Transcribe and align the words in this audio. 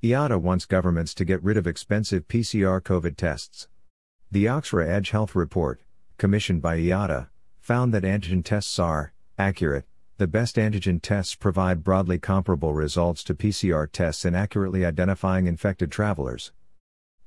IATA 0.00 0.40
wants 0.40 0.64
governments 0.64 1.12
to 1.12 1.24
get 1.24 1.42
rid 1.42 1.56
of 1.56 1.66
expensive 1.66 2.28
PCR 2.28 2.80
COVID 2.80 3.16
tests. 3.16 3.66
The 4.30 4.44
Oxera 4.44 4.86
Edge 4.86 5.10
Health 5.10 5.34
Report, 5.34 5.80
commissioned 6.18 6.62
by 6.62 6.78
IATA, 6.78 7.30
found 7.58 7.92
that 7.92 8.04
antigen 8.04 8.44
tests 8.44 8.78
are 8.78 9.12
accurate. 9.36 9.86
The 10.18 10.28
best 10.28 10.54
antigen 10.54 11.02
tests 11.02 11.34
provide 11.34 11.82
broadly 11.82 12.16
comparable 12.20 12.74
results 12.74 13.24
to 13.24 13.34
PCR 13.34 13.90
tests 13.90 14.24
in 14.24 14.36
accurately 14.36 14.86
identifying 14.86 15.48
infected 15.48 15.90
travelers. 15.90 16.52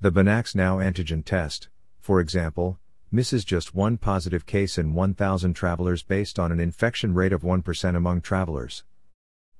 The 0.00 0.10
BinaxNOW 0.10 0.82
antigen 0.82 1.22
test, 1.22 1.68
for 2.00 2.18
example, 2.18 2.78
misses 3.12 3.44
just 3.44 3.74
one 3.74 3.98
positive 3.98 4.46
case 4.46 4.78
in 4.78 4.94
1,000 4.94 5.52
travelers 5.52 6.02
based 6.02 6.38
on 6.38 6.50
an 6.50 6.60
infection 6.60 7.12
rate 7.12 7.34
of 7.34 7.42
1% 7.42 7.94
among 7.94 8.22
travelers 8.22 8.84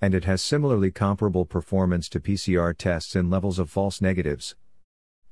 and 0.01 0.15
it 0.15 0.25
has 0.25 0.43
similarly 0.43 0.91
comparable 0.91 1.45
performance 1.45 2.09
to 2.09 2.21
PCR 2.21 2.77
tests 2.77 3.17
in 3.17 3.31
levels 3.31 3.59
of 3.59 3.71
false 3.71 4.01
negatives. 4.01 4.55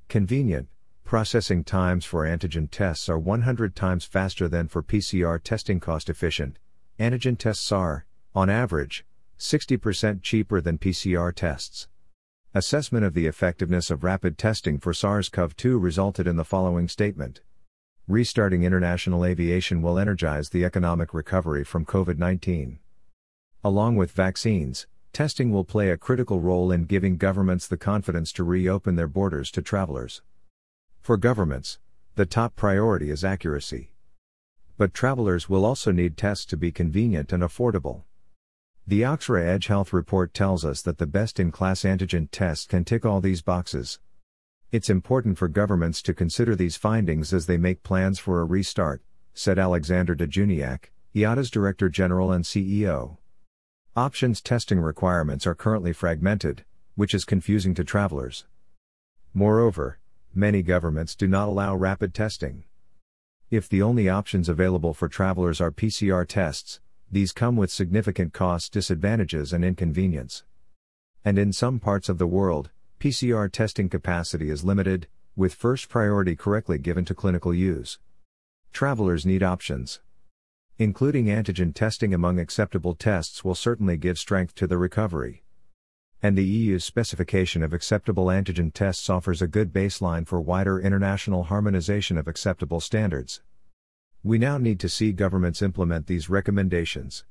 Convenient, 0.09 0.69
processing 1.05 1.65
times 1.65 2.05
for 2.05 2.25
antigen 2.25 2.71
tests 2.71 3.09
are 3.09 3.19
100 3.19 3.77
times 3.77 4.05
faster 4.05 4.49
than 4.49 4.69
for 4.69 4.83
PCR 4.83 5.43
testing 5.43 5.81
cost 5.81 6.09
efficient. 6.09 6.59
Antigen 6.99 7.39
tests 7.39 7.71
are, 7.73 8.07
on 8.35 8.49
average, 8.49 9.05
60% 9.39 10.23
cheaper 10.23 10.61
than 10.61 10.79
PCR 10.79 11.35
tests. 11.35 11.89
Assessment 12.55 13.05
of 13.05 13.15
the 13.15 13.27
effectiveness 13.27 13.91
of 13.91 14.05
rapid 14.05 14.37
testing 14.37 14.79
for 14.79 14.93
SARS 14.93 15.29
CoV 15.29 15.57
2 15.57 15.79
resulted 15.79 16.27
in 16.27 16.37
the 16.37 16.45
following 16.45 16.89
statement 16.89 17.41
Restarting 18.09 18.63
international 18.63 19.25
aviation 19.25 19.81
will 19.81 19.99
energize 19.99 20.51
the 20.51 20.65
economic 20.65 21.15
recovery 21.15 21.65
from 21.65 21.87
COVID 21.87 22.19
19. 22.19 22.79
Along 23.65 23.95
with 23.95 24.11
vaccines, 24.11 24.89
testing 25.13 25.53
will 25.53 25.63
play 25.63 25.91
a 25.91 25.97
critical 25.97 26.41
role 26.41 26.73
in 26.73 26.85
giving 26.85 27.17
governments 27.17 27.69
the 27.69 27.77
confidence 27.77 28.33
to 28.33 28.43
reopen 28.43 28.97
their 28.97 29.07
borders 29.07 29.53
to 29.53 29.63
travelers. 29.63 30.21
For 31.01 31.17
governments, 31.17 31.79
the 32.17 32.27
top 32.27 32.57
priority 32.57 33.09
is 33.09 33.25
accuracy. 33.25 33.93
But 34.77 34.93
travelers 34.93 35.49
will 35.49 35.65
also 35.65 35.93
need 35.93 36.17
tests 36.17 36.45
to 36.47 36.57
be 36.57 36.73
convenient 36.73 37.33
and 37.33 37.41
affordable. 37.41 38.03
The 38.85 39.03
Oxera 39.03 39.47
Edge 39.47 39.69
Health 39.69 39.93
Report 39.93 40.35
tells 40.35 40.65
us 40.65 40.83
that 40.83 40.99
the 40.99 41.07
best 41.07 41.39
in 41.39 41.53
class 41.53 41.83
antigen 41.83 42.29
test 42.33 42.69
can 42.69 42.85
tick 42.85 43.07
all 43.07 43.21
these 43.21 43.43
boxes. 43.43 44.01
It's 44.73 44.91
important 44.91 45.39
for 45.39 45.47
governments 45.47 46.03
to 46.03 46.15
consider 46.15 46.57
these 46.57 46.77
findings 46.77 47.33
as 47.33 47.47
they 47.47 47.59
make 47.59 47.85
plans 47.85 48.19
for 48.19 48.41
a 48.41 48.45
restart, 48.45 49.03
said 49.35 49.57
Alexandre 49.57 50.17
de 50.17 50.27
Juniac, 50.27 50.91
IATA's 51.15 51.49
Director 51.49 51.89
General 51.89 52.33
and 52.33 52.45
CEO. 52.45 53.19
Options 53.95 54.41
testing 54.41 54.81
requirements 54.81 55.47
are 55.47 55.55
currently 55.55 55.93
fragmented, 55.93 56.65
which 56.95 57.13
is 57.13 57.27
confusing 57.27 57.75
to 57.75 57.85
travelers. 57.85 58.47
Moreover, 59.35 59.99
many 60.35 60.63
governments 60.63 61.15
do 61.15 61.29
not 61.29 61.49
allow 61.49 61.77
rapid 61.77 62.15
testing. 62.15 62.65
If 63.51 63.69
the 63.69 63.83
only 63.83 64.09
options 64.09 64.49
available 64.49 64.95
for 64.95 65.11
travelers 65.11 65.61
are 65.61 65.71
PCR 65.71 66.27
tests, 66.27 66.81
these 67.11 67.33
come 67.33 67.55
with 67.55 67.71
significant 67.71 68.33
cost 68.33 68.73
disadvantages 68.73 69.53
and 69.53 69.63
inconvenience. 69.63 70.43
And 71.23 71.39
in 71.39 71.53
some 71.53 71.79
parts 71.79 72.09
of 72.09 72.17
the 72.17 72.27
world, 72.27 72.71
PCR 72.99 73.53
testing 73.53 73.91
capacity 73.91 74.49
is 74.49 74.65
limited, 74.65 75.07
with 75.37 75.53
first 75.53 75.91
priority 75.91 76.35
correctly 76.35 76.79
given 76.79 77.05
to 77.05 77.15
clinical 77.15 77.53
use. 77.53 77.99
Travelers 78.73 79.27
need 79.27 79.43
options. 79.43 80.01
Including 80.83 81.27
antigen 81.27 81.73
testing 81.73 82.13
among 82.13 82.41
acceptable 82.41 82.97
tests 82.97 83.45
will 83.45 83.55
certainly 83.55 83.97
give 83.97 84.19
strength 84.19 84.57
to 84.57 84.67
the 84.67 84.77
recovery. 84.77 85.45
And 86.21 86.37
the 86.37 86.43
EU's 86.43 86.85
specification 86.85 87.63
of 87.63 87.73
acceptable 87.73 88.25
antigen 88.27 88.75
tests 88.75 89.09
offers 89.09 89.41
a 89.41 89.47
good 89.47 89.73
baseline 89.73 90.27
for 90.27 90.41
wider 90.41 90.81
international 90.81 91.45
harmonization 91.45 92.19
of 92.19 92.27
acceptable 92.27 92.81
standards. 92.81 93.43
We 94.25 94.39
now 94.39 94.59
need 94.59 94.81
to 94.81 94.89
see 94.89 95.13
governments 95.13 95.63
implement 95.63 96.09
these 96.09 96.29
recommendations. 96.29 97.25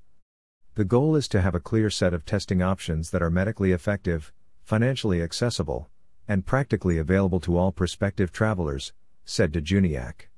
The 0.76 0.86
goal 0.86 1.18
is 1.18 1.28
to 1.28 1.42
have 1.42 1.54
a 1.54 1.60
clear 1.60 1.90
set 1.90 2.14
of 2.14 2.24
testing 2.24 2.62
options 2.62 3.10
that 3.10 3.22
are 3.22 3.30
medically 3.30 3.74
effective, 3.74 4.32
financially 4.64 5.22
accessible, 5.22 5.90
and 6.26 6.46
practically 6.46 6.98
available 6.98 7.42
to 7.42 7.58
all 7.58 7.74
prospective 7.74 8.32
travelers, 8.32 8.94
said 9.26 9.52
de 9.52 9.60
Juniac. 9.60 10.31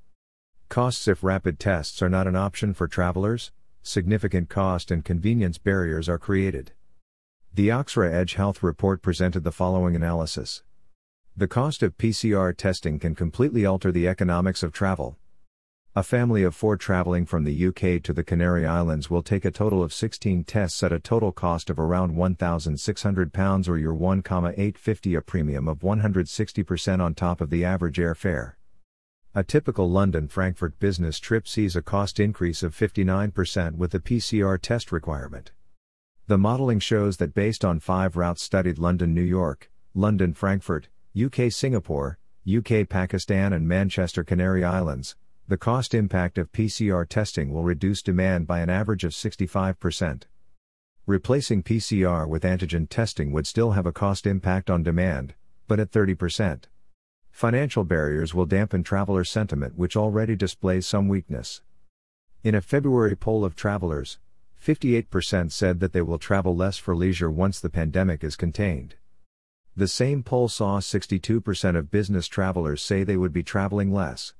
Costs 0.74 1.08
If 1.08 1.24
rapid 1.24 1.60
tests 1.60 2.02
are 2.02 2.10
not 2.10 2.26
an 2.26 2.36
option 2.36 2.74
for 2.74 2.88
travelers, 2.88 3.52
significant 3.84 4.50
cost 4.50 4.90
and 4.90 5.06
convenience 5.06 5.60
barriers 5.60 6.10
are 6.10 6.18
created. 6.18 6.72
The 7.54 7.70
Oxera 7.70 8.12
Edge 8.12 8.34
Health 8.34 8.64
Report 8.64 9.04
presented 9.04 9.44
the 9.44 9.52
following 9.52 9.96
analysis. 9.96 10.64
The 11.38 11.48
cost 11.48 11.84
of 11.84 11.96
PCR 12.00 12.58
testing 12.58 12.98
can 12.98 13.14
completely 13.14 13.68
alter 13.68 13.92
the 13.92 14.08
economics 14.08 14.64
of 14.64 14.74
travel. 14.74 15.16
A 15.96 16.02
family 16.02 16.42
of 16.42 16.56
four 16.56 16.76
traveling 16.76 17.28
from 17.28 17.44
the 17.44 17.68
UK 17.68 18.02
to 18.02 18.12
the 18.12 18.24
Canary 18.24 18.66
Islands 18.66 19.12
will 19.12 19.22
take 19.22 19.46
a 19.46 19.52
total 19.52 19.84
of 19.84 19.94
16 19.94 20.44
tests 20.46 20.82
at 20.82 20.92
a 20.92 21.00
total 21.00 21.32
cost 21.32 21.70
of 21.70 21.78
around 21.78 22.16
£1,600 22.16 23.70
or 23.70 23.78
your 23.78 23.94
1,850 23.94 25.14
a 25.14 25.22
premium 25.22 25.68
of 25.68 25.82
160% 25.82 27.00
on 27.00 27.14
top 27.14 27.42
of 27.42 27.52
the 27.52 27.64
average 27.64 27.98
airfare. 27.98 28.54
A 29.36 29.44
typical 29.44 29.90
London 29.90 30.28
Frankfurt 30.28 30.78
business 30.78 31.18
trip 31.18 31.48
sees 31.48 31.76
a 31.76 31.82
cost 31.82 32.20
increase 32.20 32.62
of 32.62 32.78
59% 32.78 33.78
with 33.78 33.90
the 33.90 34.00
PCR 34.00 34.62
test 34.62 34.92
requirement. 34.92 35.52
The 36.28 36.38
modeling 36.38 36.78
shows 36.78 37.18
that 37.18 37.34
based 37.34 37.66
on 37.66 37.80
five 37.80 38.16
routes 38.16 38.44
studied 38.44 38.78
London 38.78 39.12
New 39.16 39.24
York, 39.24 39.72
London 39.96 40.36
Frankfurt, 40.36 40.88
UK 41.20 41.52
Singapore, 41.52 42.20
UK 42.48 42.88
Pakistan, 42.88 43.54
and 43.54 43.68
Manchester 43.68 44.24
Canary 44.24 44.64
Islands, 44.64 45.16
the 45.48 45.58
cost 45.58 45.96
impact 45.96 46.38
of 46.38 46.52
PCR 46.52 47.10
testing 47.10 47.52
will 47.52 47.64
reduce 47.64 48.04
demand 48.04 48.46
by 48.46 48.60
an 48.60 48.70
average 48.70 49.04
of 49.04 49.14
65%. 49.14 50.26
Replacing 51.08 51.64
PCR 51.64 52.28
with 52.28 52.44
antigen 52.44 52.88
testing 52.88 53.32
would 53.32 53.48
still 53.48 53.72
have 53.72 53.88
a 53.88 53.92
cost 53.92 54.28
impact 54.28 54.70
on 54.70 54.84
demand, 54.84 55.34
but 55.68 55.80
at 55.80 55.90
30%. 55.90 56.66
Financial 57.34 57.84
barriers 57.84 58.36
will 58.36 58.46
dampen 58.46 58.84
traveler 58.84 59.24
sentiment, 59.24 59.76
which 59.76 59.98
already 59.98 60.36
displays 60.36 60.86
some 60.86 61.08
weakness. 61.08 61.64
In 62.44 62.54
a 62.54 62.62
February 62.62 63.16
poll 63.16 63.44
of 63.44 63.56
travelers, 63.56 64.20
58% 64.64 65.52
said 65.52 65.80
that 65.80 65.94
they 65.94 66.02
will 66.04 66.20
travel 66.20 66.56
less 66.56 66.78
for 66.78 66.96
leisure 66.96 67.32
once 67.32 67.60
the 67.60 67.72
pandemic 67.72 68.24
is 68.24 68.36
contained. 68.36 68.96
The 69.76 69.88
same 69.88 70.22
poll 70.22 70.48
saw 70.48 70.80
62% 70.80 71.76
of 71.76 71.90
business 71.90 72.28
travelers 72.28 72.84
say 72.84 73.04
they 73.04 73.18
would 73.18 73.34
be 73.34 73.44
traveling 73.44 73.92
less. 73.92 74.36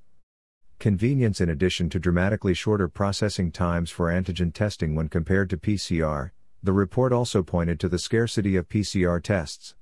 Convenience 0.78 1.42
in 1.42 1.50
addition 1.50 1.90
to 1.90 2.00
dramatically 2.00 2.54
shorter 2.54 2.88
processing 2.88 3.52
times 3.52 3.90
for 3.90 4.12
antigen 4.12 4.54
testing 4.54 4.94
when 4.94 5.10
compared 5.10 5.50
to 5.50 5.58
PCR, 5.58 6.30
the 6.62 6.74
report 6.74 7.12
also 7.12 7.42
pointed 7.42 7.80
to 7.80 7.90
the 7.90 8.00
scarcity 8.00 8.56
of 8.56 8.70
PCR 8.70 9.22
tests. 9.22 9.74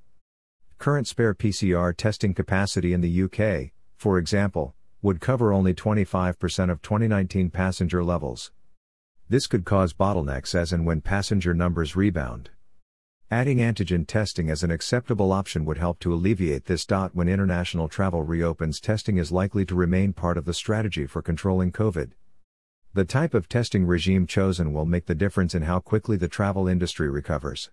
Current 0.82 1.06
spare 1.06 1.36
PCR 1.36 1.96
testing 1.96 2.34
capacity 2.34 2.92
in 2.92 3.02
the 3.02 3.24
UK, 3.24 3.70
for 3.98 4.18
example, 4.18 4.74
would 5.04 5.22
cover 5.22 5.54
only 5.54 5.76
25% 5.76 6.72
of 6.72 6.82
2019 6.82 7.52
passenger 7.52 8.04
levels. 8.04 8.52
This 9.30 9.46
could 9.46 9.64
cause 9.64 9.94
bottlenecks 9.94 10.56
as 10.56 10.74
and 10.74 10.84
when 10.84 11.02
passenger 11.02 11.54
numbers 11.54 11.96
rebound. 11.96 12.50
Adding 13.30 13.60
antigen 13.60 14.08
testing 14.08 14.50
as 14.50 14.64
an 14.64 14.72
acceptable 14.72 15.32
option 15.32 15.66
would 15.66 15.78
help 15.78 16.00
to 16.00 16.16
alleviate 16.16 16.66
this. 16.66 16.88
When 17.14 17.30
international 17.30 17.88
travel 17.88 18.24
reopens, 18.24 18.80
testing 18.80 19.18
is 19.18 19.32
likely 19.32 19.68
to 19.68 19.76
remain 19.76 20.14
part 20.14 20.36
of 20.36 20.46
the 20.46 20.54
strategy 20.56 21.06
for 21.06 21.22
controlling 21.22 21.72
COVID. 21.72 22.14
The 22.96 23.06
type 23.06 23.36
of 23.36 23.48
testing 23.48 23.86
regime 23.86 24.26
chosen 24.26 24.74
will 24.74 24.88
make 24.88 25.06
the 25.06 25.14
difference 25.14 25.54
in 25.54 25.62
how 25.62 25.80
quickly 25.80 26.18
the 26.18 26.28
travel 26.28 26.68
industry 26.68 27.08
recovers. 27.08 27.70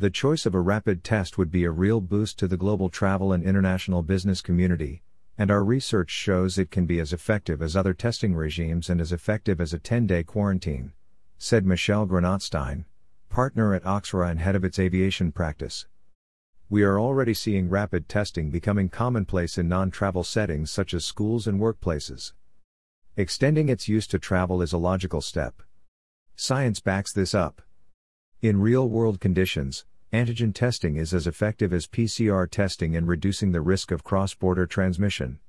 The 0.00 0.10
choice 0.10 0.46
of 0.46 0.54
a 0.54 0.60
rapid 0.60 1.02
test 1.02 1.38
would 1.38 1.50
be 1.50 1.64
a 1.64 1.72
real 1.72 2.00
boost 2.00 2.38
to 2.38 2.46
the 2.46 2.56
global 2.56 2.88
travel 2.88 3.32
and 3.32 3.42
international 3.42 4.04
business 4.04 4.40
community, 4.40 5.02
and 5.36 5.50
our 5.50 5.64
research 5.64 6.10
shows 6.10 6.56
it 6.56 6.70
can 6.70 6.86
be 6.86 7.00
as 7.00 7.12
effective 7.12 7.60
as 7.60 7.74
other 7.74 7.94
testing 7.94 8.32
regimes 8.36 8.88
and 8.88 9.00
as 9.00 9.10
effective 9.10 9.60
as 9.60 9.74
a 9.74 9.78
10 9.80 10.06
day 10.06 10.22
quarantine, 10.22 10.92
said 11.36 11.66
Michelle 11.66 12.06
Granatstein, 12.06 12.84
partner 13.28 13.74
at 13.74 13.82
Oxera 13.82 14.30
and 14.30 14.38
head 14.38 14.54
of 14.54 14.64
its 14.64 14.78
aviation 14.78 15.32
practice. 15.32 15.88
We 16.68 16.84
are 16.84 17.00
already 17.00 17.34
seeing 17.34 17.68
rapid 17.68 18.08
testing 18.08 18.50
becoming 18.50 18.88
commonplace 18.88 19.58
in 19.58 19.68
non 19.68 19.90
travel 19.90 20.22
settings 20.22 20.70
such 20.70 20.94
as 20.94 21.04
schools 21.04 21.48
and 21.48 21.60
workplaces. 21.60 22.34
Extending 23.16 23.68
its 23.68 23.88
use 23.88 24.06
to 24.06 24.20
travel 24.20 24.62
is 24.62 24.72
a 24.72 24.78
logical 24.78 25.22
step. 25.22 25.60
Science 26.36 26.78
backs 26.78 27.12
this 27.12 27.34
up. 27.34 27.62
In 28.40 28.60
real 28.60 28.88
world 28.88 29.18
conditions, 29.18 29.84
antigen 30.12 30.54
testing 30.54 30.94
is 30.94 31.12
as 31.12 31.26
effective 31.26 31.72
as 31.72 31.88
PCR 31.88 32.48
testing 32.48 32.94
in 32.94 33.04
reducing 33.04 33.50
the 33.50 33.60
risk 33.60 33.90
of 33.90 34.04
cross 34.04 34.32
border 34.32 34.64
transmission. 34.64 35.40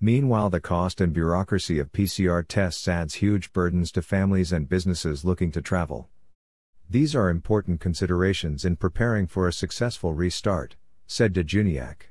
Meanwhile, 0.00 0.50
the 0.50 0.60
cost 0.60 1.00
and 1.00 1.12
bureaucracy 1.12 1.78
of 1.78 1.92
PCR 1.92 2.44
tests 2.44 2.88
adds 2.88 3.14
huge 3.14 3.52
burdens 3.52 3.92
to 3.92 4.02
families 4.02 4.50
and 4.50 4.68
businesses 4.68 5.24
looking 5.24 5.52
to 5.52 5.62
travel. 5.62 6.08
These 6.90 7.14
are 7.14 7.30
important 7.30 7.78
considerations 7.78 8.64
in 8.64 8.74
preparing 8.74 9.28
for 9.28 9.46
a 9.46 9.52
successful 9.52 10.12
restart, 10.12 10.74
said 11.06 11.32
de 11.32 11.44
Juniac. 11.44 12.07